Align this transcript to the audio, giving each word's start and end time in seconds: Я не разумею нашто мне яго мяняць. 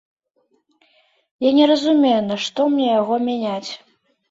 Я 1.47 1.51
не 1.59 1.65
разумею 1.73 2.15
нашто 2.31 2.59
мне 2.73 2.91
яго 3.01 3.23
мяняць. 3.31 3.71